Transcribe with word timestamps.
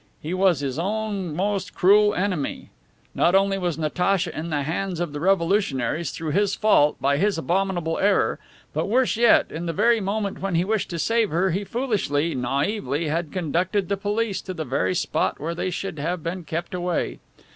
He 0.19 0.33
was 0.33 0.61
his 0.61 0.79
own 0.79 1.35
most 1.35 1.75
cruel 1.75 2.15
enemy. 2.15 2.71
Not 3.13 3.35
only 3.35 3.59
was 3.59 3.77
Natacha 3.77 4.35
in 4.35 4.49
the 4.49 4.63
hands 4.63 4.99
of 4.99 5.13
the 5.13 5.19
revolutionaries 5.19 6.09
through 6.09 6.31
his 6.31 6.55
fault, 6.55 6.99
by 6.99 7.17
his 7.17 7.37
abominable 7.37 7.99
error, 7.99 8.39
but 8.73 8.87
worse 8.89 9.15
yet, 9.15 9.51
in 9.51 9.67
the 9.67 9.73
very 9.73 10.01
moment 10.01 10.39
when 10.41 10.55
he 10.55 10.65
wished 10.65 10.89
to 10.89 10.97
save 10.97 11.29
her, 11.29 11.51
he 11.51 11.63
foolishly, 11.63 12.33
naively, 12.33 13.09
had 13.09 13.31
conducted 13.31 13.89
the 13.89 13.95
police 13.95 14.41
to 14.41 14.55
the 14.55 14.65
very 14.65 14.95
spot 14.95 15.39
where 15.39 15.53
they 15.53 15.69
should 15.69 15.99
have 15.99 16.23
been 16.23 16.45
kept 16.45 16.73
away. 16.73 17.19